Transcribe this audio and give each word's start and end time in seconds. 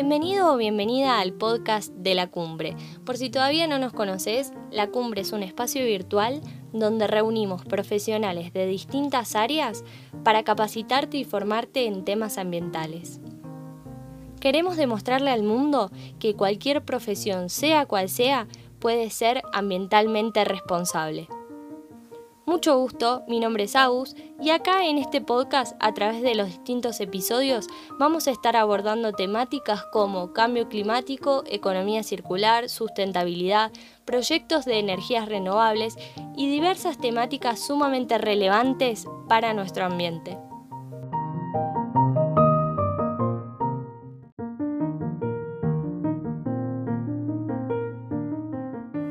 Bienvenido 0.00 0.54
o 0.54 0.56
bienvenida 0.56 1.20
al 1.20 1.34
podcast 1.34 1.92
de 1.92 2.14
la 2.14 2.28
cumbre. 2.28 2.74
Por 3.04 3.18
si 3.18 3.28
todavía 3.28 3.66
no 3.66 3.78
nos 3.78 3.92
conoces, 3.92 4.50
la 4.70 4.86
cumbre 4.86 5.20
es 5.20 5.32
un 5.32 5.42
espacio 5.42 5.84
virtual 5.84 6.40
donde 6.72 7.06
reunimos 7.06 7.66
profesionales 7.66 8.54
de 8.54 8.64
distintas 8.64 9.36
áreas 9.36 9.84
para 10.24 10.42
capacitarte 10.42 11.18
y 11.18 11.24
formarte 11.24 11.84
en 11.84 12.06
temas 12.06 12.38
ambientales. 12.38 13.20
Queremos 14.40 14.78
demostrarle 14.78 15.32
al 15.32 15.42
mundo 15.42 15.90
que 16.18 16.34
cualquier 16.34 16.82
profesión, 16.82 17.50
sea 17.50 17.84
cual 17.84 18.08
sea, 18.08 18.48
puede 18.78 19.10
ser 19.10 19.42
ambientalmente 19.52 20.46
responsable. 20.46 21.28
Mucho 22.50 22.76
gusto, 22.76 23.22
mi 23.28 23.38
nombre 23.38 23.62
es 23.62 23.76
Agus 23.76 24.16
y 24.40 24.50
acá 24.50 24.84
en 24.84 24.98
este 24.98 25.20
podcast 25.20 25.76
a 25.78 25.94
través 25.94 26.20
de 26.20 26.34
los 26.34 26.48
distintos 26.48 26.98
episodios 26.98 27.68
vamos 27.96 28.26
a 28.26 28.32
estar 28.32 28.56
abordando 28.56 29.12
temáticas 29.12 29.84
como 29.92 30.32
cambio 30.32 30.68
climático, 30.68 31.44
economía 31.46 32.02
circular, 32.02 32.68
sustentabilidad, 32.68 33.70
proyectos 34.04 34.64
de 34.64 34.80
energías 34.80 35.28
renovables 35.28 35.94
y 36.36 36.50
diversas 36.50 36.98
temáticas 36.98 37.64
sumamente 37.64 38.18
relevantes 38.18 39.06
para 39.28 39.54
nuestro 39.54 39.84
ambiente. 39.84 40.36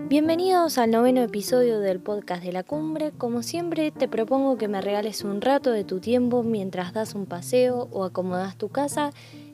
Bienvenidos 0.10 0.80
al 0.80 0.90
noveno 0.90 1.22
episodio 1.22 1.80
del 1.80 2.00
podcast 2.00 2.44
de 2.44 2.52
la 2.52 2.64
cumbre. 2.64 3.12
Como 3.12 3.44
siempre, 3.44 3.92
te 3.92 4.08
propongo 4.08 4.58
que 4.58 4.68
me 4.68 4.82
regales 4.82 5.24
un 5.24 5.40
rato 5.40 5.70
de 5.70 5.84
tu 5.84 6.00
tiempo 6.00 6.42
mientras 6.42 6.94
das 6.94 7.14
un 7.14 7.28
paseo 7.28 7.88
o 7.92 8.04
acomodas 8.04 8.58
tu 8.58 8.70
casa, 8.70 9.12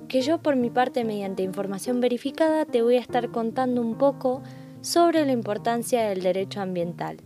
que 0.07 0.21
yo 0.21 0.37
por 0.37 0.55
mi 0.55 0.69
parte, 0.69 1.03
mediante 1.03 1.43
información 1.43 1.99
verificada, 1.99 2.63
te 2.63 2.81
voy 2.81 2.95
a 2.95 3.01
estar 3.01 3.31
contando 3.31 3.81
un 3.81 3.97
poco 3.97 4.43
sobre 4.79 5.25
la 5.25 5.33
importancia 5.33 6.07
del 6.07 6.21
derecho 6.21 6.61
ambiental. 6.61 7.17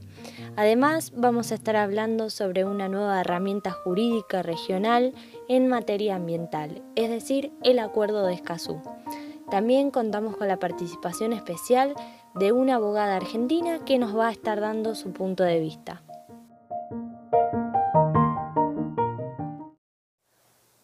Además, 0.55 1.14
vamos 1.16 1.52
a 1.52 1.55
estar 1.55 1.75
hablando 1.75 2.31
sobre 2.31 2.66
una 2.66 2.89
nueva 2.89 3.21
herramienta 3.21 3.69
jurídica 3.69 4.41
regional 4.41 5.14
en 5.47 5.67
materia 5.67 6.16
ambiental, 6.16 6.81
es 6.95 7.11
decir, 7.11 7.52
el 7.61 7.77
Acuerdo 7.77 8.25
de 8.25 8.33
Escazú. 8.33 8.81
También 9.52 9.89
contamos 9.89 10.38
con 10.38 10.47
la 10.47 10.58
participación 10.58 11.33
especial 11.33 11.95
de 12.35 12.52
una 12.52 12.75
abogada 12.75 13.16
argentina 13.16 13.83
que 13.85 13.97
nos 13.97 14.16
va 14.16 14.30
a 14.30 14.31
estar 14.31 14.59
dando 14.59 14.95
su 14.95 15.11
punto 15.11 15.44
de 15.44 15.59
vista. 15.59 16.02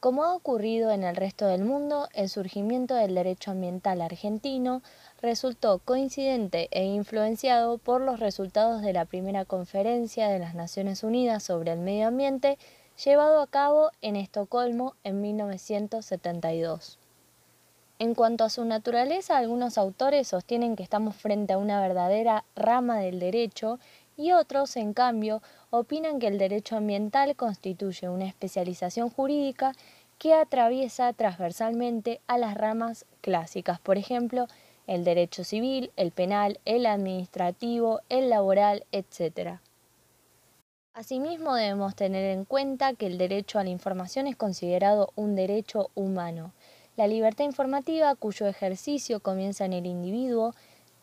Como 0.05 0.23
ha 0.23 0.35
ocurrido 0.35 0.91
en 0.91 1.03
el 1.03 1.15
resto 1.15 1.47
del 1.47 1.63
mundo, 1.63 2.09
el 2.13 2.29
surgimiento 2.29 2.93
del 2.93 3.15
derecho 3.15 3.49
ambiental 3.49 4.03
argentino 4.03 4.83
resultó 5.19 5.79
coincidente 5.79 6.67
e 6.69 6.85
influenciado 6.85 7.80
por 7.80 8.02
los 8.02 8.19
resultados 8.19 8.83
de 8.83 8.93
la 8.93 9.05
primera 9.05 9.45
conferencia 9.45 10.27
de 10.27 10.37
las 10.37 10.53
Naciones 10.53 11.03
Unidas 11.03 11.41
sobre 11.41 11.71
el 11.71 11.80
medio 11.80 12.07
ambiente 12.07 12.59
llevado 13.03 13.41
a 13.41 13.47
cabo 13.47 13.89
en 14.02 14.15
Estocolmo 14.15 14.93
en 15.03 15.21
1972. 15.21 16.99
En 17.97 18.13
cuanto 18.13 18.43
a 18.43 18.49
su 18.49 18.65
naturaleza, 18.65 19.38
algunos 19.38 19.77
autores 19.77 20.27
sostienen 20.27 20.75
que 20.75 20.83
estamos 20.83 21.15
frente 21.15 21.53
a 21.53 21.57
una 21.57 21.79
verdadera 21.79 22.43
rama 22.53 22.99
del 22.99 23.19
derecho 23.19 23.79
y 24.17 24.33
otros, 24.33 24.75
en 24.75 24.93
cambio, 24.93 25.41
opinan 25.69 26.19
que 26.19 26.27
el 26.27 26.37
derecho 26.37 26.75
ambiental 26.75 27.37
constituye 27.37 28.09
una 28.09 28.25
especialización 28.25 29.09
jurídica 29.09 29.71
que 30.17 30.33
atraviesa 30.33 31.14
transversalmente 31.14 32.20
a 32.27 32.37
las 32.37 32.55
ramas 32.55 33.05
clásicas, 33.21 33.80
por 33.80 33.97
ejemplo, 33.97 34.47
el 34.87 35.05
derecho 35.05 35.45
civil, 35.45 35.91
el 35.95 36.11
penal, 36.11 36.59
el 36.65 36.86
administrativo, 36.87 38.02
el 38.09 38.30
laboral, 38.30 38.86
etc. 38.91 39.59
Asimismo, 40.93 41.55
debemos 41.55 41.95
tener 41.95 42.25
en 42.31 42.43
cuenta 42.43 42.93
que 42.93 43.08
el 43.08 43.17
derecho 43.17 43.58
a 43.58 43.64
la 43.64 43.70
información 43.70 44.27
es 44.27 44.36
considerado 44.36 45.11
un 45.15 45.36
derecho 45.36 45.91
humano 45.95 46.52
la 46.95 47.08
libertad 47.08 47.45
informativa, 47.45 48.16
cuyo 48.16 48.48
ejercicio 48.48 49.20
comienza 49.20 49.66
en 49.66 49.73
el 49.73 49.86
individuo, 49.86 50.54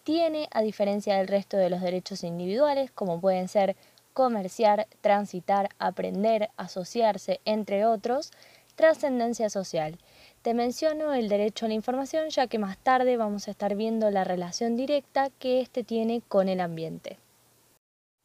tiene, 0.05 0.49
a 0.51 0.63
diferencia 0.63 1.17
del 1.17 1.29
resto 1.29 1.57
de 1.57 1.71
los 1.71 1.81
derechos 1.81 2.25
individuales, 2.25 2.91
como 2.91 3.21
pueden 3.21 3.49
ser 3.49 3.77
comerciar, 4.13 4.89
transitar, 5.01 5.69
aprender, 5.79 6.51
asociarse, 6.57 7.41
entre 7.45 7.87
otros, 7.87 8.31
trascendencia 8.75 9.49
social. 9.51 9.99
Te 10.43 10.55
menciono 10.55 11.15
el 11.15 11.29
derecho 11.29 11.67
a 11.67 11.69
la 11.69 11.75
información 11.75 12.31
ya 12.31 12.47
que 12.47 12.59
más 12.59 12.79
tarde 12.79 13.17
vamos 13.17 13.47
a 13.47 13.53
estar 13.53 13.77
viendo 13.77 14.11
la 14.11 14.25
relación 14.25 14.77
directa 14.77 15.31
que 15.39 15.61
éste 15.61 15.85
tiene 15.85 16.23
con 16.27 16.49
el 16.49 16.61
ambiente. 16.61 17.19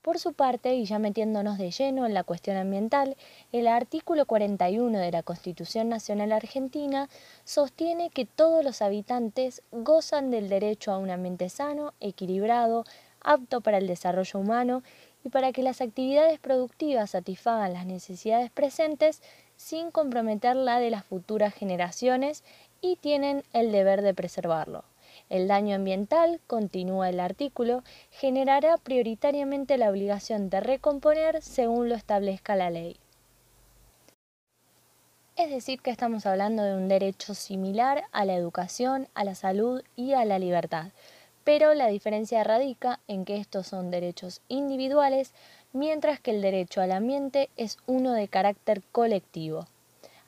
Por 0.08 0.20
su 0.20 0.32
parte, 0.32 0.74
y 0.74 0.86
ya 0.86 1.00
metiéndonos 1.00 1.58
de 1.58 1.70
lleno 1.70 2.06
en 2.06 2.14
la 2.14 2.24
cuestión 2.24 2.56
ambiental, 2.56 3.18
el 3.52 3.68
artículo 3.68 4.26
41 4.26 4.98
de 4.98 5.12
la 5.12 5.22
Constitución 5.22 5.90
Nacional 5.90 6.32
Argentina 6.32 7.10
sostiene 7.44 8.10
que 8.10 8.26
todos 8.26 8.64
los 8.64 8.82
habitantes 8.82 9.64
gozan 9.74 10.32
del 10.32 10.48
derecho 10.48 10.94
a 10.94 10.98
un 10.98 11.10
ambiente 11.10 11.50
sano, 11.50 11.94
equilibrado, 12.00 12.86
apto 13.20 13.60
para 13.60 13.80
el 13.80 13.88
desarrollo 13.88 14.40
humano 14.40 14.82
y 15.26 15.30
para 15.30 15.52
que 15.52 15.62
las 15.62 15.82
actividades 15.82 16.40
productivas 16.40 17.10
satisfagan 17.10 17.74
las 17.74 17.86
necesidades 17.86 18.50
presentes 18.50 19.22
sin 19.58 19.92
comprometer 19.92 20.56
la 20.56 20.80
de 20.80 20.90
las 20.90 21.04
futuras 21.04 21.54
generaciones 21.54 22.46
y 22.80 22.96
tienen 22.96 23.44
el 23.52 23.74
deber 23.74 24.02
de 24.04 24.14
preservarlo. 24.14 24.86
El 25.30 25.48
daño 25.48 25.76
ambiental, 25.76 26.40
continúa 26.48 27.10
el 27.10 27.20
artículo, 27.20 27.84
generará 28.12 28.78
prioritariamente 28.78 29.78
la 29.78 29.90
obligación 29.90 30.50
de 30.50 30.62
recomponer 30.62 31.42
según 31.42 31.90
lo 31.90 31.96
establezca 31.96 32.56
la 32.56 32.70
ley. 32.70 32.98
Es 35.36 35.52
decir, 35.52 35.82
que 35.82 35.92
estamos 35.92 36.26
hablando 36.26 36.64
de 36.64 36.76
un 36.76 36.88
derecho 36.88 37.36
similar 37.36 38.06
a 38.12 38.26
la 38.26 38.36
educación, 38.36 39.08
a 39.14 39.24
la 39.24 39.36
salud 39.36 39.84
y 39.96 40.14
a 40.14 40.26
la 40.26 40.40
libertad, 40.40 40.88
pero 41.44 41.74
la 41.74 41.88
diferencia 41.88 42.44
radica 42.44 43.00
en 43.08 43.24
que 43.24 43.38
estos 43.38 43.68
son 43.68 43.92
derechos 43.92 44.42
individuales, 44.48 45.34
mientras 45.74 46.20
que 46.20 46.32
el 46.32 46.42
derecho 46.42 46.82
al 46.82 46.92
ambiente 46.92 47.50
es 47.56 47.78
uno 47.86 48.14
de 48.14 48.28
carácter 48.28 48.82
colectivo. 48.92 49.68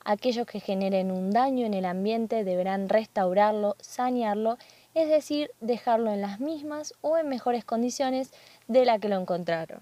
Aquellos 0.06 0.46
que 0.46 0.60
generen 0.60 1.12
un 1.12 1.32
daño 1.32 1.66
en 1.66 1.74
el 1.74 1.86
ambiente 1.86 2.44
deberán 2.44 2.88
restaurarlo, 2.88 3.76
sanearlo 3.80 4.58
es 4.94 5.10
decir, 5.10 5.52
dejarlo 5.62 6.12
en 6.12 6.22
las 6.22 6.40
mismas 6.40 6.94
o 7.02 7.18
en 7.18 7.30
mejores 7.30 7.64
condiciones 7.64 8.32
de 8.68 8.86
la 8.86 9.00
que 9.00 9.10
lo 9.10 9.20
encontraron. 9.20 9.80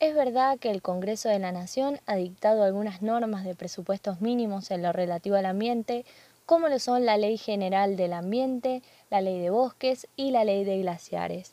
Es 0.00 0.14
verdad 0.14 0.58
que 0.58 0.70
el 0.70 0.80
Congreso 0.80 1.28
de 1.28 1.40
la 1.40 1.50
Nación 1.50 1.98
ha 2.06 2.14
dictado 2.14 2.62
algunas 2.62 3.02
normas 3.02 3.44
de 3.44 3.56
presupuestos 3.56 4.20
mínimos 4.20 4.70
en 4.70 4.82
lo 4.82 4.92
relativo 4.92 5.34
al 5.34 5.46
ambiente, 5.46 6.04
como 6.46 6.68
lo 6.68 6.78
son 6.78 7.04
la 7.04 7.16
Ley 7.16 7.36
General 7.36 7.96
del 7.96 8.12
Ambiente, 8.12 8.82
la 9.10 9.20
Ley 9.20 9.40
de 9.40 9.50
Bosques 9.50 10.06
y 10.14 10.30
la 10.30 10.44
Ley 10.44 10.64
de 10.64 10.78
Glaciares. 10.78 11.52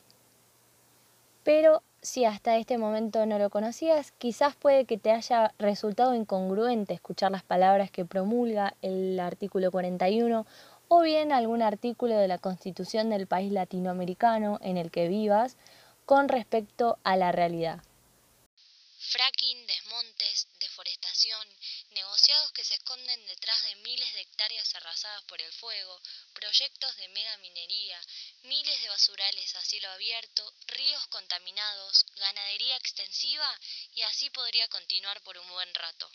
Pero 1.43 1.81
si 2.03 2.23
hasta 2.25 2.57
este 2.57 2.77
momento 2.77 3.25
no 3.25 3.39
lo 3.39 3.49
conocías, 3.49 4.11
quizás 4.11 4.55
puede 4.55 4.85
que 4.85 4.99
te 4.99 5.11
haya 5.11 5.53
resultado 5.57 6.13
incongruente 6.13 6.93
escuchar 6.93 7.31
las 7.31 7.43
palabras 7.43 7.89
que 7.89 8.05
promulga 8.05 8.75
el 8.83 9.19
artículo 9.19 9.71
41 9.71 10.45
o 10.87 11.01
bien 11.01 11.31
algún 11.31 11.61
artículo 11.61 12.15
de 12.15 12.27
la 12.27 12.37
Constitución 12.37 13.09
del 13.09 13.27
país 13.27 13.51
latinoamericano 13.51 14.59
en 14.61 14.77
el 14.77 14.91
que 14.91 15.07
vivas 15.07 15.57
con 16.05 16.29
respecto 16.29 16.97
a 17.03 17.15
la 17.15 17.31
realidad. 17.31 17.81
Fracking, 18.99 19.67
desmontes, 19.67 20.47
deforestación, 20.59 21.47
negociados 21.91 22.51
que 22.53 22.63
se 22.63 22.73
esconden 22.73 23.25
detrás 23.27 23.63
de 23.63 23.75
miles 23.77 24.13
de 24.13 24.21
hectáreas 24.21 24.73
arrasadas 24.75 25.23
por 25.25 25.41
el 25.41 25.51
fuego, 25.53 26.01
proyectos 26.33 26.97
de 26.97 27.07
mega 27.09 27.37
minería, 27.37 27.99
miles 28.43 28.81
de 28.81 28.89
basurales 28.89 29.55
a 29.55 29.61
cielo 29.61 29.89
abierto, 29.91 30.51
ríos 30.67 31.05
contaminados, 31.07 32.05
ganadería 32.17 32.77
extensiva 32.77 33.49
y 33.93 34.01
así 34.01 34.29
podría 34.31 34.67
continuar 34.69 35.21
por 35.21 35.37
un 35.37 35.49
buen 35.49 35.73
rato. 35.75 36.09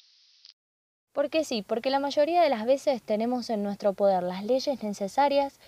Porque 1.13 1.45
sí, 1.45 1.63
porque 1.63 1.91
la 1.91 1.99
mayoría 1.99 2.43
de 2.43 2.51
las 2.51 2.65
veces 2.65 3.03
tenemos 3.03 3.51
en 3.51 3.63
nuestro 3.63 3.95
poder 3.95 4.23
las 4.23 4.45
leyes 4.45 4.83
necesarias, 4.83 5.59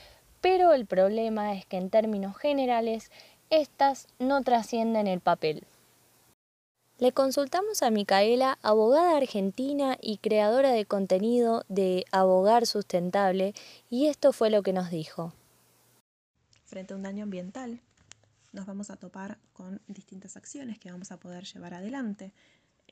pero 0.40 0.72
el 0.72 0.86
problema 0.86 1.54
es 1.54 1.66
que 1.66 1.76
en 1.76 1.90
términos 1.90 2.36
generales 2.36 3.10
estas 3.50 4.06
no 4.18 4.42
trascienden 4.42 5.06
el 5.06 5.20
papel. 5.20 5.64
Le 6.98 7.10
consultamos 7.10 7.82
a 7.82 7.90
Micaela, 7.90 8.58
abogada 8.62 9.16
argentina 9.16 9.98
y 10.00 10.18
creadora 10.18 10.70
de 10.70 10.86
contenido 10.86 11.64
de 11.68 12.04
Abogar 12.12 12.66
Sustentable, 12.66 13.54
y 13.90 14.06
esto 14.06 14.32
fue 14.32 14.50
lo 14.50 14.62
que 14.62 14.72
nos 14.72 14.90
dijo. 14.90 15.32
Frente 16.64 16.94
a 16.94 16.96
un 16.96 17.02
daño 17.02 17.24
ambiental, 17.24 17.80
nos 18.52 18.66
vamos 18.66 18.90
a 18.90 18.96
topar 18.96 19.38
con 19.52 19.80
distintas 19.88 20.36
acciones 20.36 20.78
que 20.78 20.92
vamos 20.92 21.10
a 21.10 21.16
poder 21.16 21.44
llevar 21.44 21.74
adelante 21.74 22.32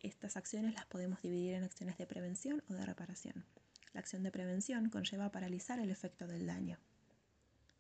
estas 0.03 0.37
acciones 0.37 0.75
las 0.75 0.87
podemos 0.87 1.21
dividir 1.23 1.55
en 1.55 1.65
acciones 1.65 1.99
de 1.99 2.07
prevención 2.07 2.63
o 2.69 2.75
de 2.75 2.85
reparación. 2.85 3.45
La 3.93 4.01
acción 4.01 4.23
de 4.23 4.31
prevención 4.31 4.89
conlleva 4.89 5.33
paralizar 5.33 5.79
el 5.81 5.91
efecto 5.91 6.27
del 6.27 6.47
daño, 6.47 6.79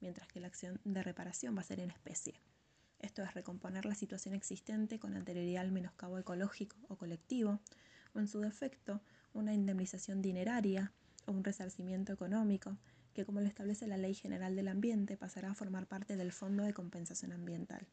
mientras 0.00 0.28
que 0.28 0.40
la 0.40 0.48
acción 0.48 0.80
de 0.84 1.02
reparación 1.02 1.56
va 1.56 1.60
a 1.60 1.64
ser 1.64 1.80
en 1.80 1.90
especie. 1.90 2.40
Esto 2.98 3.22
es 3.22 3.32
recomponer 3.32 3.86
la 3.86 3.94
situación 3.94 4.34
existente 4.34 4.98
con 4.98 5.14
anterioridad 5.14 5.62
al 5.62 5.72
menoscabo 5.72 6.18
ecológico 6.18 6.76
o 6.88 6.96
colectivo, 6.96 7.60
o 8.14 8.18
en 8.18 8.28
su 8.28 8.40
defecto, 8.40 9.00
una 9.32 9.54
indemnización 9.54 10.20
dineraria 10.20 10.92
o 11.26 11.32
un 11.32 11.44
resarcimiento 11.44 12.12
económico, 12.12 12.76
que 13.14 13.24
como 13.24 13.40
lo 13.40 13.46
establece 13.46 13.86
la 13.86 13.96
Ley 13.96 14.14
General 14.14 14.54
del 14.54 14.68
Ambiente 14.68 15.16
pasará 15.16 15.50
a 15.50 15.54
formar 15.54 15.86
parte 15.86 16.16
del 16.16 16.32
Fondo 16.32 16.64
de 16.64 16.74
Compensación 16.74 17.32
Ambiental. 17.32 17.86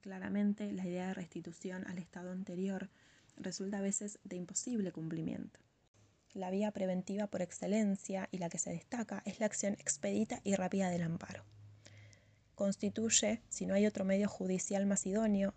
Claramente, 0.00 0.72
la 0.72 0.86
idea 0.86 1.08
de 1.08 1.14
restitución 1.14 1.86
al 1.86 1.98
estado 1.98 2.32
anterior 2.32 2.90
resulta 3.36 3.78
a 3.78 3.82
veces 3.82 4.18
de 4.24 4.36
imposible 4.36 4.92
cumplimiento. 4.92 5.60
La 6.32 6.50
vía 6.50 6.70
preventiva 6.70 7.26
por 7.26 7.42
excelencia 7.42 8.28
y 8.30 8.38
la 8.38 8.48
que 8.48 8.58
se 8.58 8.70
destaca 8.70 9.22
es 9.24 9.40
la 9.40 9.46
acción 9.46 9.74
expedita 9.74 10.40
y 10.44 10.54
rápida 10.54 10.88
del 10.88 11.02
amparo. 11.02 11.44
Constituye, 12.54 13.42
si 13.48 13.66
no 13.66 13.74
hay 13.74 13.86
otro 13.86 14.04
medio 14.04 14.28
judicial 14.28 14.86
más 14.86 15.06
idóneo, 15.06 15.54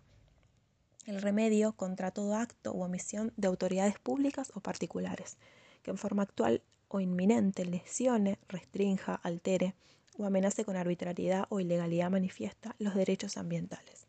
el 1.06 1.20
remedio 1.20 1.74
contra 1.74 2.10
todo 2.10 2.34
acto 2.34 2.72
u 2.72 2.82
omisión 2.82 3.32
de 3.36 3.46
autoridades 3.46 3.98
públicas 3.98 4.50
o 4.54 4.60
particulares, 4.60 5.36
que 5.82 5.90
en 5.90 5.98
forma 5.98 6.22
actual 6.22 6.62
o 6.88 7.00
inminente 7.00 7.64
lesione, 7.64 8.38
restrinja, 8.48 9.14
altere 9.14 9.74
o 10.16 10.24
amenace 10.24 10.64
con 10.64 10.76
arbitrariedad 10.76 11.46
o 11.50 11.60
ilegalidad 11.60 12.10
manifiesta 12.10 12.74
los 12.78 12.94
derechos 12.94 13.36
ambientales. 13.36 14.03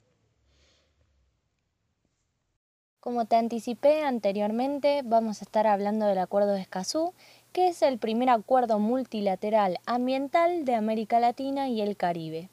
Como 3.05 3.25
te 3.25 3.35
anticipé 3.35 4.03
anteriormente, 4.03 5.03
vamos 5.05 5.39
a 5.39 5.45
estar 5.45 5.67
hablando 5.67 6.07
del 6.07 6.17
Acuerdo 6.17 6.53
de 6.53 6.61
Escazú, 6.61 7.13
que 7.53 7.67
es 7.67 7.83
el 7.83 7.99
primer 7.99 8.31
acuerdo 8.31 8.79
multilateral 8.79 9.77
ambiental 9.85 10.65
de 10.65 10.73
América 10.73 11.19
Latina 11.19 11.69
y 11.69 11.81
el 11.81 11.97
Caribe. 11.97 12.49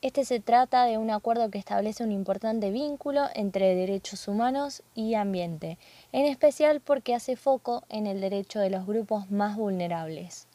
Este 0.00 0.24
se 0.24 0.40
trata 0.40 0.84
de 0.86 0.96
un 0.96 1.10
acuerdo 1.10 1.50
que 1.50 1.58
establece 1.58 2.02
un 2.02 2.10
importante 2.10 2.70
vínculo 2.70 3.26
entre 3.34 3.74
derechos 3.74 4.28
humanos 4.28 4.82
y 4.94 5.12
ambiente, 5.12 5.76
en 6.12 6.24
especial 6.24 6.80
porque 6.80 7.14
hace 7.14 7.36
foco 7.36 7.82
en 7.90 8.06
el 8.06 8.22
derecho 8.22 8.60
de 8.60 8.70
los 8.70 8.86
grupos 8.86 9.30
más 9.30 9.58
vulnerables. 9.58 10.48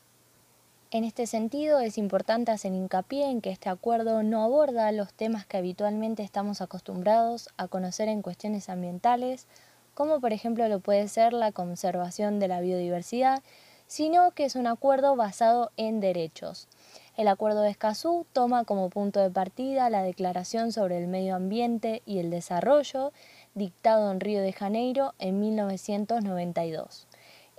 En 0.92 1.04
este 1.04 1.28
sentido, 1.28 1.80
es 1.82 2.00
importante 2.00 2.52
hacer 2.52 2.74
hincapié 2.74 3.30
en 3.30 3.42
que 3.42 3.52
este 3.52 3.70
acuerdo 3.70 4.24
no 4.24 4.44
aborda 4.44 4.92
los 4.92 5.14
temas 5.14 5.46
que 5.46 5.58
habitualmente 5.58 6.24
estamos 6.24 6.62
acostumbrados 6.62 7.50
a 7.58 7.68
conocer 7.68 8.08
en 8.08 8.24
cuestiones 8.24 8.70
ambientales, 8.70 9.46
como 9.94 10.20
por 10.20 10.34
ejemplo 10.34 10.68
lo 10.68 10.80
puede 10.80 11.08
ser 11.08 11.32
la 11.32 11.52
conservación 11.52 12.40
de 12.40 12.48
la 12.48 12.60
biodiversidad, 12.60 13.44
sino 13.86 14.32
que 14.32 14.46
es 14.46 14.56
un 14.56 14.66
acuerdo 14.66 15.16
basado 15.16 15.70
en 15.78 16.00
derechos. 16.00 16.68
El 17.16 17.28
Acuerdo 17.28 17.62
de 17.62 17.70
Escazú 17.70 18.26
toma 18.34 18.64
como 18.64 18.90
punto 18.90 19.20
de 19.20 19.30
partida 19.30 19.92
la 19.92 20.02
Declaración 20.02 20.72
sobre 20.72 20.98
el 20.98 21.08
Medio 21.08 21.36
Ambiente 21.36 22.02
y 22.08 22.18
el 22.18 22.32
Desarrollo, 22.32 23.14
dictado 23.54 24.12
en 24.12 24.20
Río 24.20 24.42
de 24.42 24.54
Janeiro 24.54 25.14
en 25.20 25.40
1992. 25.40 27.09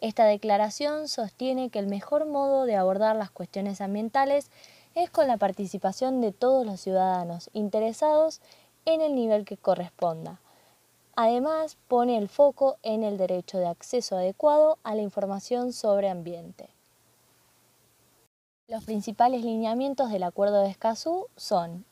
Esta 0.00 0.24
declaración 0.24 1.08
sostiene 1.08 1.68
que 1.68 1.78
el 1.78 1.86
mejor 1.86 2.26
modo 2.26 2.64
de 2.64 2.76
abordar 2.76 3.16
las 3.16 3.30
cuestiones 3.30 3.82
ambientales 3.82 4.50
es 4.94 5.10
con 5.10 5.28
la 5.28 5.36
participación 5.36 6.20
de 6.22 6.32
todos 6.32 6.64
los 6.64 6.80
ciudadanos 6.80 7.50
interesados 7.52 8.40
en 8.86 9.02
el 9.02 9.14
nivel 9.14 9.44
que 9.44 9.58
corresponda. 9.58 10.40
Además, 11.16 11.76
pone 11.86 12.16
el 12.16 12.28
foco 12.28 12.78
en 12.82 13.02
el 13.02 13.18
derecho 13.18 13.58
de 13.58 13.66
acceso 13.66 14.16
adecuado 14.16 14.78
a 14.84 14.94
la 14.94 15.02
información 15.02 15.74
sobre 15.74 16.08
ambiente. 16.08 16.70
Los 18.68 18.84
principales 18.84 19.44
lineamientos 19.44 20.10
del 20.10 20.22
Acuerdo 20.22 20.62
de 20.62 20.70
Escazú 20.70 21.26
son 21.36 21.84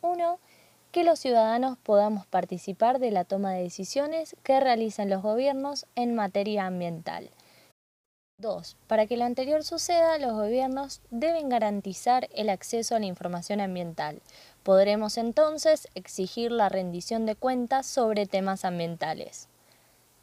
1 0.00 0.38
que 0.90 1.04
los 1.04 1.20
ciudadanos 1.20 1.78
podamos 1.78 2.26
participar 2.26 2.98
de 2.98 3.12
la 3.12 3.24
toma 3.24 3.52
de 3.52 3.62
decisiones 3.62 4.34
que 4.42 4.58
realizan 4.58 5.08
los 5.08 5.22
gobiernos 5.22 5.86
en 5.94 6.14
materia 6.14 6.66
ambiental. 6.66 7.30
2. 8.42 8.76
Para 8.86 9.06
que 9.06 9.16
lo 9.16 9.24
anterior 9.24 9.64
suceda, 9.64 10.18
los 10.18 10.34
gobiernos 10.34 11.00
deben 11.10 11.48
garantizar 11.48 12.28
el 12.34 12.50
acceso 12.50 12.94
a 12.94 12.98
la 12.98 13.06
información 13.06 13.62
ambiental. 13.62 14.20
Podremos 14.62 15.16
entonces 15.16 15.88
exigir 15.94 16.52
la 16.52 16.68
rendición 16.68 17.24
de 17.24 17.36
cuentas 17.36 17.86
sobre 17.86 18.26
temas 18.26 18.66
ambientales. 18.66 19.48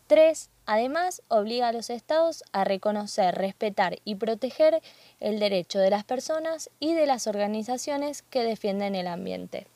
3. 0.05 0.49
Además, 0.67 1.23
obliga 1.27 1.69
a 1.69 1.73
los 1.73 1.89
estados 1.89 2.43
a 2.51 2.63
reconocer, 2.63 3.35
respetar 3.35 3.97
y 4.05 4.15
proteger 4.15 4.81
el 5.19 5.39
derecho 5.39 5.79
de 5.79 5.89
las 5.89 6.03
personas 6.03 6.69
y 6.79 6.93
de 6.93 7.07
las 7.07 7.25
organizaciones 7.25 8.21
que 8.21 8.43
defienden 8.43 8.93
el 8.93 9.07
ambiente. 9.07 9.67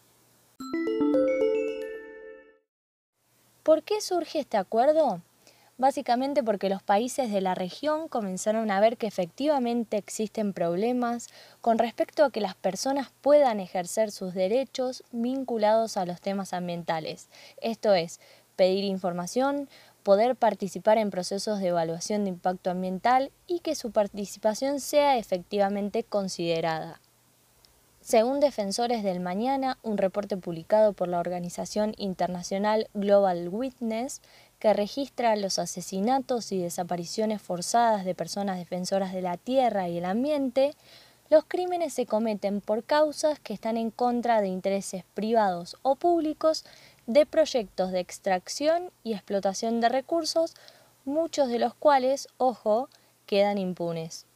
¿Por 3.63 3.83
qué 3.83 4.01
surge 4.01 4.39
este 4.39 4.57
acuerdo? 4.57 5.21
Básicamente 5.77 6.43
porque 6.43 6.69
los 6.69 6.83
países 6.83 7.31
de 7.31 7.41
la 7.41 7.55
región 7.55 8.07
comenzaron 8.07 8.69
a 8.71 8.79
ver 8.79 8.97
que 8.97 9.07
efectivamente 9.07 9.97
existen 9.97 10.53
problemas 10.53 11.27
con 11.61 11.77
respecto 11.77 12.23
a 12.23 12.31
que 12.31 12.41
las 12.41 12.55
personas 12.55 13.11
puedan 13.21 13.59
ejercer 13.59 14.11
sus 14.11 14.33
derechos 14.33 15.03
vinculados 15.11 15.97
a 15.97 16.05
los 16.05 16.21
temas 16.21 16.53
ambientales, 16.53 17.29
esto 17.61 17.93
es, 17.93 18.19
pedir 18.55 18.83
información, 18.83 19.67
poder 20.03 20.35
participar 20.35 20.97
en 20.97 21.09
procesos 21.09 21.59
de 21.59 21.69
evaluación 21.69 22.23
de 22.23 22.29
impacto 22.29 22.69
ambiental 22.69 23.31
y 23.47 23.59
que 23.59 23.75
su 23.75 23.91
participación 23.91 24.79
sea 24.79 25.17
efectivamente 25.17 26.03
considerada. 26.03 26.99
Según 28.03 28.41
Defensores 28.41 29.01
del 29.01 29.21
Mañana, 29.21 29.77
un 29.81 29.97
reporte 29.97 30.35
publicado 30.35 30.91
por 30.91 31.07
la 31.07 31.21
organización 31.21 31.93
internacional 31.97 32.89
Global 32.93 33.47
Witness, 33.47 34.21
que 34.63 34.71
registra 34.71 35.35
los 35.35 35.59
asesinatos 35.59 36.53
y 36.53 36.57
desapariciones 36.57 37.41
forzadas 37.41 38.05
de 38.05 38.15
personas 38.15 38.57
defensoras 38.57 39.11
de 39.11 39.21
la 39.21 39.35
tierra 39.35 39.89
y 39.89 39.97
el 39.97 40.05
ambiente, 40.05 40.73
los 41.29 41.43
crímenes 41.43 41.93
se 41.93 42.05
cometen 42.05 42.61
por 42.61 42.85
causas 42.85 43.41
que 43.41 43.53
están 43.53 43.75
en 43.75 43.91
contra 43.91 44.39
de 44.39 44.47
intereses 44.47 45.03
privados 45.15 45.75
o 45.81 45.97
públicos 45.97 46.63
de 47.07 47.25
proyectos 47.25 47.91
de 47.91 47.99
extracción 47.99 48.89
y 49.03 49.11
explotación 49.11 49.81
de 49.81 49.89
recursos, 49.89 50.55
muchos 51.03 51.49
de 51.49 51.59
los 51.59 51.73
cuales, 51.73 52.29
ojo, 52.37 52.87
quedan 53.25 53.57
impunes. 53.57 54.27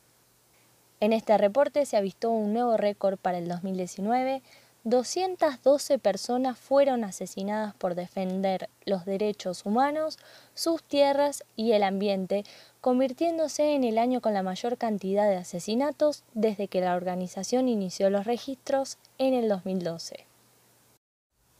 En 0.99 1.13
este 1.13 1.37
reporte 1.37 1.85
se 1.85 1.95
avistó 1.95 2.31
un 2.31 2.51
nuevo 2.51 2.75
récord 2.75 3.17
para 3.17 3.37
el 3.37 3.47
2019. 3.47 4.41
212 4.89 5.99
personas 5.99 6.57
fueron 6.57 7.03
asesinadas 7.03 7.75
por 7.75 7.93
defender 7.93 8.69
los 8.85 9.03
derechos 9.03 9.65
humanos, 9.65 10.17
sus 10.53 10.81
tierras 10.81 11.43
y 11.57 11.73
el 11.73 11.83
ambiente, 11.83 12.45
convirtiéndose 12.79 13.75
en 13.75 13.83
el 13.83 13.97
año 13.97 14.21
con 14.21 14.33
la 14.33 14.43
mayor 14.43 14.77
cantidad 14.77 15.27
de 15.27 15.35
asesinatos 15.35 16.23
desde 16.35 16.69
que 16.69 16.79
la 16.79 16.95
organización 16.95 17.67
inició 17.67 18.09
los 18.09 18.25
registros 18.25 18.97
en 19.17 19.33
el 19.33 19.49
2012. 19.49 20.25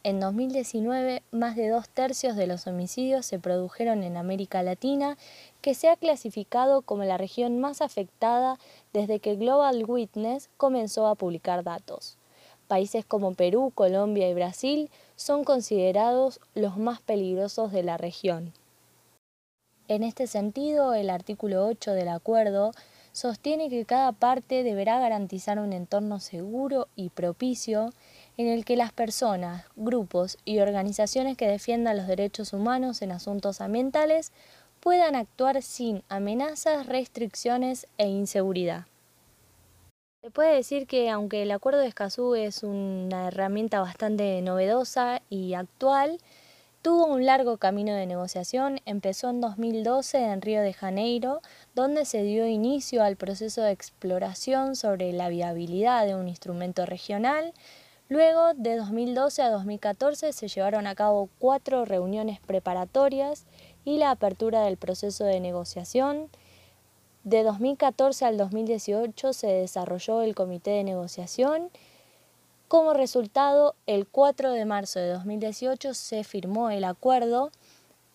En 0.06 0.22
2019, 0.22 1.22
más 1.32 1.58
de 1.58 1.68
dos 1.68 1.90
tercios 1.90 2.38
de 2.38 2.48
los 2.48 2.66
homicidios 2.66 3.26
se 3.26 3.40
produjeron 3.40 4.04
en 4.04 4.16
América 4.16 4.64
Latina, 4.64 5.18
que 5.60 5.74
se 5.74 5.90
ha 5.90 5.98
clasificado 5.98 6.82
como 6.82 7.04
la 7.04 7.18
región 7.18 7.60
más 7.60 7.82
afectada 7.82 8.58
desde 8.94 9.20
que 9.20 9.36
Global 9.36 9.84
Witness 9.86 10.50
comenzó 10.56 11.08
a 11.08 11.16
publicar 11.16 11.66
datos. 11.66 12.18
Países 12.68 13.06
como 13.06 13.34
Perú, 13.34 13.72
Colombia 13.74 14.30
y 14.30 14.34
Brasil 14.34 14.90
son 15.16 15.44
considerados 15.44 16.40
los 16.54 16.78
más 16.78 17.02
peligrosos 17.02 17.72
de 17.72 17.84
la 17.84 17.98
región. 17.98 18.54
En 19.88 20.04
este 20.04 20.28
sentido, 20.28 20.94
el 20.94 21.10
artículo 21.10 21.66
8 21.66 21.94
del 21.94 22.10
acuerdo 22.10 22.74
sostiene 23.14 23.70
que 23.70 23.86
cada 23.86 24.12
parte 24.12 24.64
deberá 24.64 25.00
garantizar 25.00 25.60
un 25.60 25.72
entorno 25.72 26.20
seguro 26.20 26.88
y 26.96 27.10
propicio 27.10 27.94
en 28.36 28.48
el 28.48 28.66
que 28.66 28.76
las 28.76 28.92
personas, 28.92 29.66
grupos 29.76 30.38
y 30.44 30.60
organizaciones 30.60 31.38
que 31.38 31.48
defiendan 31.48 31.98
los 31.98 32.06
derechos 32.06 32.54
humanos 32.54 33.02
en 33.02 33.14
asuntos 33.14 33.62
ambientales 33.62 34.34
puedan 34.82 35.16
actuar 35.16 35.64
sin 35.64 36.04
amenazas, 36.10 36.86
restricciones 36.86 37.88
e 37.98 38.08
inseguridad. 38.08 38.86
Se 40.28 40.32
puede 40.32 40.56
decir 40.56 40.88
que 40.88 41.10
aunque 41.10 41.44
el 41.44 41.52
Acuerdo 41.52 41.80
de 41.80 41.88
Escazú 41.88 42.36
es 42.36 42.62
una 42.62 43.30
herramienta 43.30 43.80
bastante 43.80 44.42
novedosa 44.42 45.22
y 45.30 45.54
actual, 45.54 46.18
tuvo 46.82 47.06
un 47.06 47.26
largo 47.26 47.56
camino 47.56 47.96
de 47.96 48.06
negociación, 48.08 48.82
empezó 48.86 49.30
en 49.30 49.40
2012 49.40 50.18
en 50.18 50.42
Río 50.42 50.62
de 50.62 50.74
Janeiro, 50.74 51.40
donde 51.76 52.04
se 52.04 52.24
dio 52.24 52.46
inicio 52.46 53.04
al 53.04 53.16
proceso 53.16 53.62
de 53.62 53.72
exploración 53.72 54.76
sobre 54.76 55.14
la 55.14 55.30
viabilidad 55.30 56.06
de 56.06 56.16
un 56.16 56.28
instrumento 56.28 56.86
regional, 56.86 57.54
Luego, 58.10 58.54
de 58.54 58.78
2012 58.78 59.42
a 59.42 59.50
2014, 59.50 60.32
se 60.32 60.48
llevaron 60.48 60.88
a 60.88 60.96
cabo 60.96 61.30
cuatro 61.40 61.84
reuniones 61.84 62.40
preparatorias 62.40 63.46
y 63.84 63.98
la 63.98 64.12
apertura 64.12 64.62
del 64.62 64.78
proceso 64.78 65.26
de 65.26 65.42
negociación. 65.42 66.30
De 67.28 67.44
2014 67.44 68.24
al 68.24 68.38
2018 68.38 69.34
se 69.34 69.48
desarrolló 69.48 70.22
el 70.22 70.34
comité 70.34 70.72
de 70.72 70.86
negociación. 70.86 71.70
Como 72.70 72.94
resultado, 72.94 73.76
el 73.86 74.08
4 74.08 74.54
de 74.54 74.64
marzo 74.64 75.02
de 75.02 75.10
2018 75.10 75.94
se 75.94 76.24
firmó 76.24 76.70
el 76.70 76.86
acuerdo 76.86 77.52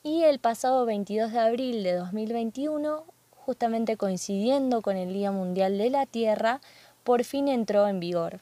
y 0.02 0.22
el 0.22 0.38
pasado 0.38 0.86
22 0.86 1.30
de 1.30 1.40
abril 1.40 1.82
de 1.82 1.92
2021, 1.92 3.04
justamente 3.36 3.98
coincidiendo 3.98 4.80
con 4.80 4.96
el 4.96 5.12
Día 5.12 5.30
Mundial 5.30 5.76
de 5.76 5.90
la 5.90 6.06
Tierra, 6.06 6.62
por 7.04 7.22
fin 7.24 7.48
entró 7.48 7.88
en 7.88 8.00
vigor. 8.00 8.40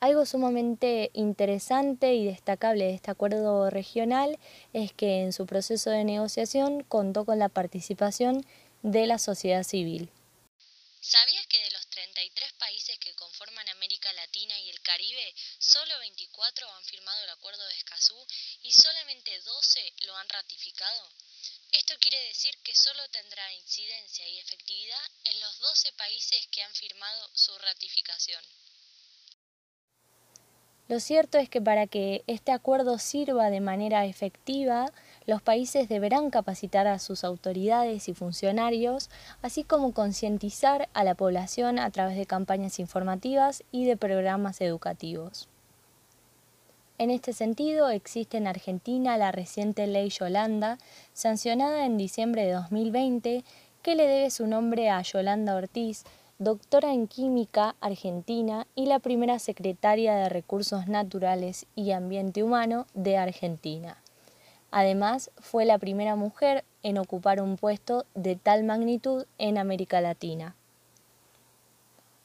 Algo 0.00 0.26
sumamente 0.26 1.10
interesante 1.12 2.16
y 2.16 2.26
destacable 2.26 2.86
de 2.86 2.94
este 2.94 3.12
acuerdo 3.12 3.70
regional 3.70 4.40
es 4.72 4.92
que 4.92 5.22
en 5.22 5.32
su 5.32 5.46
proceso 5.46 5.90
de 5.90 6.02
negociación 6.02 6.82
contó 6.82 7.24
con 7.24 7.38
la 7.38 7.48
participación 7.48 8.44
de 8.86 9.04
la 9.06 9.18
sociedad 9.18 9.64
civil. 9.64 10.08
¿Sabías 11.00 11.46
que 11.48 11.58
de 11.58 11.70
los 11.72 11.86
33 11.88 12.52
países 12.52 12.96
que 12.98 13.14
conforman 13.14 13.68
América 13.68 14.12
Latina 14.12 14.54
y 14.60 14.70
el 14.70 14.80
Caribe, 14.80 15.34
solo 15.58 15.98
24 15.98 16.70
han 16.70 16.84
firmado 16.84 17.24
el 17.24 17.30
acuerdo 17.30 17.66
de 17.66 17.74
Escazú 17.74 18.14
y 18.62 18.70
solamente 18.70 19.40
12 19.40 19.92
lo 20.06 20.16
han 20.16 20.28
ratificado? 20.28 21.02
Esto 21.72 21.94
quiere 21.98 22.28
decir 22.28 22.54
que 22.62 22.74
solo 22.76 23.02
tendrá 23.10 23.52
incidencia 23.54 24.28
y 24.28 24.38
efectividad 24.38 25.02
en 25.24 25.40
los 25.40 25.58
12 25.58 25.92
países 25.94 26.46
que 26.52 26.62
han 26.62 26.72
firmado 26.72 27.30
su 27.34 27.58
ratificación. 27.58 28.42
Lo 30.86 31.00
cierto 31.00 31.38
es 31.38 31.48
que 31.48 31.60
para 31.60 31.88
que 31.88 32.22
este 32.28 32.52
acuerdo 32.52 32.98
sirva 32.98 33.50
de 33.50 33.60
manera 33.60 34.06
efectiva, 34.06 34.92
los 35.26 35.42
países 35.42 35.88
deberán 35.88 36.30
capacitar 36.30 36.86
a 36.86 36.98
sus 36.98 37.24
autoridades 37.24 38.08
y 38.08 38.14
funcionarios, 38.14 39.10
así 39.42 39.64
como 39.64 39.92
concientizar 39.92 40.88
a 40.94 41.02
la 41.02 41.14
población 41.14 41.78
a 41.78 41.90
través 41.90 42.16
de 42.16 42.26
campañas 42.26 42.78
informativas 42.78 43.64
y 43.72 43.84
de 43.84 43.96
programas 43.96 44.60
educativos. 44.60 45.48
En 46.98 47.10
este 47.10 47.32
sentido, 47.34 47.90
existe 47.90 48.38
en 48.38 48.46
Argentina 48.46 49.18
la 49.18 49.30
reciente 49.30 49.86
ley 49.86 50.08
Yolanda, 50.08 50.78
sancionada 51.12 51.84
en 51.84 51.98
diciembre 51.98 52.46
de 52.46 52.52
2020, 52.52 53.44
que 53.82 53.94
le 53.94 54.06
debe 54.06 54.30
su 54.30 54.46
nombre 54.46 54.88
a 54.88 55.02
Yolanda 55.02 55.56
Ortiz, 55.56 56.04
doctora 56.38 56.92
en 56.92 57.06
química 57.06 57.76
argentina 57.80 58.66
y 58.74 58.86
la 58.86 58.98
primera 58.98 59.38
secretaria 59.38 60.14
de 60.14 60.28
Recursos 60.28 60.86
Naturales 60.86 61.66
y 61.74 61.90
Ambiente 61.90 62.42
Humano 62.42 62.86
de 62.94 63.18
Argentina. 63.18 63.98
Además, 64.78 65.30
fue 65.38 65.64
la 65.64 65.78
primera 65.78 66.16
mujer 66.16 66.62
en 66.82 66.98
ocupar 66.98 67.40
un 67.40 67.56
puesto 67.56 68.04
de 68.14 68.36
tal 68.36 68.62
magnitud 68.62 69.24
en 69.38 69.56
América 69.56 70.02
Latina. 70.02 70.54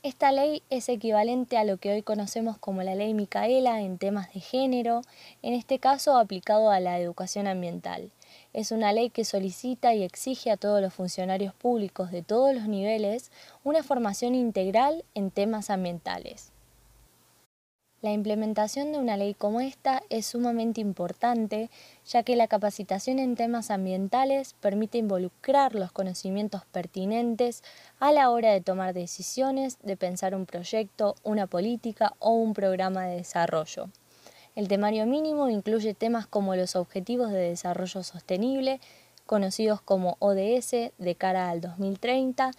Esta 0.03 0.33
ley 0.33 0.61
es 0.69 0.89
equivalente 0.89 1.55
a 1.57 1.63
lo 1.63 1.77
que 1.77 1.93
hoy 1.93 2.01
conocemos 2.01 2.57
como 2.57 2.83
la 2.83 2.93
ley 2.93 3.13
Micaela 3.13 3.79
en 3.79 3.97
temas 3.97 4.33
de 4.33 4.41
género, 4.41 4.99
en 5.41 5.53
este 5.53 5.79
caso 5.79 6.17
aplicado 6.17 6.71
a 6.71 6.81
la 6.81 6.99
educación 6.99 7.47
ambiental. 7.47 8.11
Es 8.51 8.73
una 8.73 8.91
ley 8.91 9.11
que 9.11 9.23
solicita 9.23 9.93
y 9.93 10.03
exige 10.03 10.51
a 10.51 10.57
todos 10.57 10.81
los 10.81 10.93
funcionarios 10.93 11.53
públicos 11.53 12.11
de 12.11 12.21
todos 12.21 12.53
los 12.53 12.67
niveles 12.67 13.31
una 13.63 13.81
formación 13.81 14.35
integral 14.35 15.05
en 15.15 15.31
temas 15.31 15.69
ambientales. 15.69 16.50
La 18.01 18.11
implementación 18.11 18.91
de 18.91 18.97
una 18.97 19.15
ley 19.15 19.35
como 19.35 19.61
esta 19.61 20.01
es 20.09 20.25
sumamente 20.25 20.81
importante, 20.81 21.69
ya 22.03 22.23
que 22.23 22.35
la 22.35 22.47
capacitación 22.47 23.19
en 23.19 23.35
temas 23.35 23.69
ambientales 23.69 24.55
permite 24.59 24.97
involucrar 24.97 25.75
los 25.75 25.91
conocimientos 25.91 26.65
pertinentes 26.65 27.63
a 27.99 28.11
la 28.11 28.31
hora 28.31 28.53
de 28.53 28.61
tomar 28.61 28.95
decisiones, 28.95 29.77
de 29.83 29.97
pensar 29.97 30.33
un 30.33 30.47
proyecto, 30.47 31.13
una 31.23 31.45
política 31.45 32.15
o 32.17 32.31
un 32.31 32.55
programa 32.55 33.05
de 33.05 33.17
desarrollo. 33.17 33.89
El 34.55 34.67
temario 34.67 35.05
mínimo 35.05 35.47
incluye 35.47 35.93
temas 35.93 36.25
como 36.25 36.55
los 36.55 36.75
Objetivos 36.75 37.29
de 37.29 37.49
Desarrollo 37.49 38.01
Sostenible, 38.01 38.79
conocidos 39.27 39.79
como 39.79 40.17
ODS 40.17 40.91
de 40.97 41.15
cara 41.15 41.51
al 41.51 41.61
2030, 41.61 42.49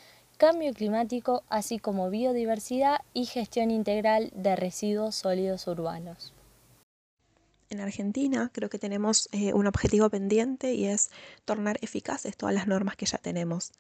cambio 0.43 0.75
climático, 0.75 1.45
así 1.49 1.79
como 1.79 2.11
biodiversidad 2.11 2.99
y 3.15 3.27
gestión 3.27 3.71
integral 3.71 4.33
de 4.35 4.57
residuos 4.57 5.15
sólidos 5.15 5.69
urbanos. 5.69 6.35
En 7.71 7.79
Argentina 7.79 8.51
creo 8.53 8.69
que 8.69 8.81
tenemos 8.81 9.29
eh, 9.31 9.53
un 9.53 9.69
objetivo 9.69 10.11
pendiente 10.11 10.75
y 10.75 10.87
es 10.87 11.13
tornar 11.45 11.79
eficaces 11.81 12.37
todas 12.37 12.57
las 12.57 12.67
normas 12.67 12.97
que 12.97 13.07
ya 13.07 13.19
tenemos. 13.19 13.71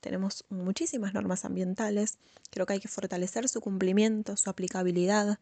Tenemos 0.00 0.44
muchísimas 0.48 1.14
normas 1.14 1.44
ambientales, 1.44 2.18
creo 2.50 2.66
que 2.66 2.72
hay 2.72 2.80
que 2.80 2.88
fortalecer 2.88 3.48
su 3.48 3.60
cumplimiento, 3.60 4.36
su 4.36 4.50
aplicabilidad, 4.50 5.38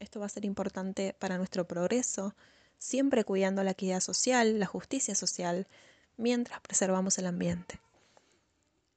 esto 0.00 0.20
va 0.20 0.26
a 0.26 0.28
ser 0.28 0.44
importante 0.44 1.16
para 1.18 1.38
nuestro 1.38 1.66
progreso, 1.66 2.34
siempre 2.76 3.24
cuidando 3.24 3.64
la 3.64 3.70
equidad 3.70 4.00
social, 4.00 4.60
la 4.60 4.66
justicia 4.66 5.14
social, 5.14 5.66
mientras 6.18 6.60
preservamos 6.60 7.16
el 7.16 7.24
ambiente. 7.24 7.80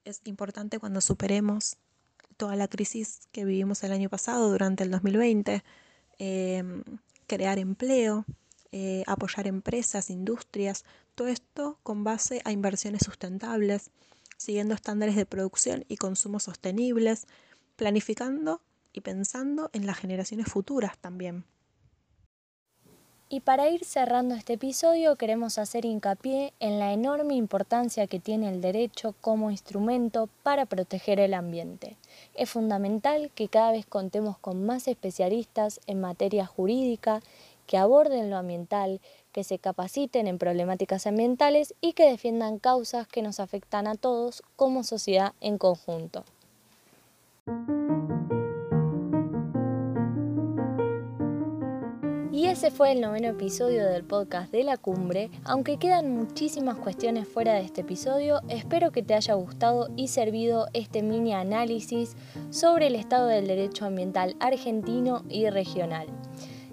Es 0.04 0.20
importante 0.24 0.78
cuando 0.78 1.00
superemos 1.00 1.76
toda 2.36 2.56
la 2.56 2.68
crisis 2.68 3.28
que 3.32 3.44
vivimos 3.44 3.82
el 3.84 3.92
año 3.92 4.08
pasado, 4.08 4.50
durante 4.50 4.82
el 4.82 4.90
2020, 4.90 5.62
em, 6.18 6.82
crear 7.26 7.58
empleo, 7.58 8.24
eh, 8.72 9.04
apoyar 9.06 9.46
empresas, 9.46 10.10
industrias, 10.10 10.84
todo 11.14 11.28
esto 11.28 11.78
con 11.82 12.02
base 12.02 12.40
a 12.44 12.52
inversiones 12.52 13.02
sustentables, 13.04 13.90
siguiendo 14.36 14.74
estándares 14.74 15.16
de 15.16 15.26
producción 15.26 15.84
y 15.88 15.96
consumo 15.96 16.40
sostenibles, 16.40 17.26
planificando 17.76 18.62
y 18.92 19.02
pensando 19.02 19.70
en 19.74 19.86
las 19.86 19.98
generaciones 19.98 20.46
futuras 20.46 20.96
también. 20.98 21.44
Y 23.32 23.38
para 23.38 23.68
ir 23.68 23.84
cerrando 23.84 24.34
este 24.34 24.54
episodio 24.54 25.14
queremos 25.14 25.56
hacer 25.58 25.84
hincapié 25.84 26.52
en 26.58 26.80
la 26.80 26.92
enorme 26.92 27.36
importancia 27.36 28.08
que 28.08 28.18
tiene 28.18 28.48
el 28.48 28.60
derecho 28.60 29.14
como 29.20 29.52
instrumento 29.52 30.28
para 30.42 30.66
proteger 30.66 31.20
el 31.20 31.34
ambiente. 31.34 31.96
Es 32.34 32.50
fundamental 32.50 33.30
que 33.36 33.46
cada 33.46 33.70
vez 33.70 33.86
contemos 33.86 34.36
con 34.36 34.66
más 34.66 34.88
especialistas 34.88 35.78
en 35.86 36.00
materia 36.00 36.44
jurídica 36.44 37.22
que 37.68 37.78
aborden 37.78 38.30
lo 38.30 38.36
ambiental, 38.36 39.00
que 39.30 39.44
se 39.44 39.60
capaciten 39.60 40.26
en 40.26 40.38
problemáticas 40.38 41.06
ambientales 41.06 41.72
y 41.80 41.92
que 41.92 42.10
defiendan 42.10 42.58
causas 42.58 43.06
que 43.06 43.22
nos 43.22 43.38
afectan 43.38 43.86
a 43.86 43.94
todos 43.94 44.42
como 44.56 44.82
sociedad 44.82 45.34
en 45.40 45.56
conjunto. 45.56 46.24
Y 52.40 52.46
ese 52.46 52.70
fue 52.70 52.92
el 52.92 53.02
noveno 53.02 53.28
episodio 53.28 53.86
del 53.86 54.02
podcast 54.02 54.50
de 54.50 54.64
la 54.64 54.78
cumbre. 54.78 55.30
Aunque 55.44 55.76
quedan 55.76 56.10
muchísimas 56.16 56.78
cuestiones 56.78 57.28
fuera 57.28 57.52
de 57.52 57.60
este 57.60 57.82
episodio, 57.82 58.40
espero 58.48 58.92
que 58.92 59.02
te 59.02 59.12
haya 59.12 59.34
gustado 59.34 59.90
y 59.94 60.08
servido 60.08 60.66
este 60.72 61.02
mini 61.02 61.34
análisis 61.34 62.16
sobre 62.48 62.86
el 62.86 62.94
estado 62.94 63.26
del 63.26 63.46
derecho 63.46 63.84
ambiental 63.84 64.36
argentino 64.40 65.22
y 65.28 65.50
regional. 65.50 66.06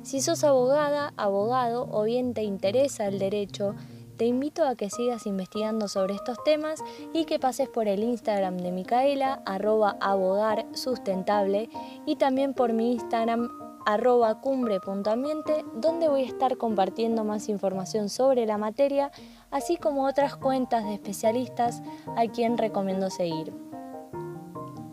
Si 0.03 0.21
sos 0.21 0.45
abogada, 0.45 1.11
abogado 1.17 1.85
o 1.91 2.03
bien 2.03 2.33
te 2.33 2.43
interesa 2.43 3.05
el 3.05 3.19
derecho, 3.19 3.75
te 4.15 4.25
invito 4.25 4.63
a 4.63 4.75
que 4.75 4.89
sigas 4.89 5.27
investigando 5.27 5.89
sobre 5.89 6.15
estos 6.15 6.41
temas 6.45 6.81
y 7.13 7.25
que 7.25 7.39
pases 7.39 7.67
por 7.67 7.89
el 7.89 8.05
Instagram 8.05 8.55
de 8.55 8.71
Micaela, 8.71 9.41
arroba 9.45 9.97
abogar 9.99 10.65
sustentable, 10.71 11.69
y 12.05 12.15
también 12.15 12.53
por 12.53 12.71
mi 12.71 12.93
Instagram 12.93 13.66
arroba 13.87 14.41
cumbre.ambiente, 14.41 15.63
donde 15.73 16.09
voy 16.09 16.23
a 16.23 16.27
estar 16.27 16.57
compartiendo 16.57 17.23
más 17.23 17.47
información 17.47 18.09
sobre 18.09 18.45
la 18.45 18.57
materia, 18.57 19.11
así 19.49 19.77
como 19.77 20.05
otras 20.05 20.35
cuentas 20.35 20.83
de 20.83 20.95
especialistas 20.95 21.81
a 22.17 22.27
quien 22.27 22.57
recomiendo 22.57 23.09
seguir. 23.09 23.53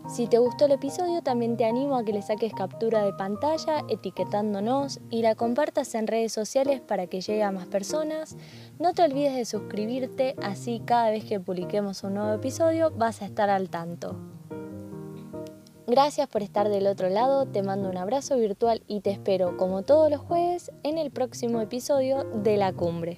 Si 0.07 0.27
te 0.27 0.37
gustó 0.37 0.65
el 0.65 0.71
episodio, 0.71 1.21
también 1.21 1.57
te 1.57 1.65
animo 1.65 1.97
a 1.97 2.05
que 2.05 2.13
le 2.13 2.21
saques 2.21 2.53
captura 2.53 3.03
de 3.03 3.11
pantalla 3.11 3.83
etiquetándonos 3.89 5.01
y 5.09 5.23
la 5.23 5.35
compartas 5.35 5.93
en 5.93 6.07
redes 6.07 6.31
sociales 6.31 6.79
para 6.79 7.07
que 7.07 7.19
llegue 7.19 7.43
a 7.43 7.51
más 7.51 7.65
personas. 7.65 8.37
No 8.79 8.93
te 8.93 9.01
olvides 9.03 9.35
de 9.35 9.43
suscribirte, 9.43 10.35
así 10.41 10.81
cada 10.85 11.09
vez 11.09 11.25
que 11.25 11.41
publiquemos 11.41 12.03
un 12.03 12.13
nuevo 12.13 12.33
episodio 12.33 12.91
vas 12.91 13.21
a 13.21 13.25
estar 13.25 13.49
al 13.49 13.69
tanto. 13.69 14.34
Gracias 15.87 16.27
por 16.27 16.41
estar 16.41 16.69
del 16.69 16.87
otro 16.87 17.09
lado, 17.09 17.45
te 17.45 17.61
mando 17.61 17.89
un 17.89 17.97
abrazo 17.97 18.37
virtual 18.37 18.81
y 18.87 19.01
te 19.01 19.11
espero 19.11 19.55
como 19.55 19.83
todos 19.83 20.09
los 20.09 20.19
jueves 20.19 20.71
en 20.81 20.97
el 20.97 21.11
próximo 21.11 21.61
episodio 21.61 22.23
de 22.23 22.57
La 22.57 22.73
Cumbre. 22.73 23.17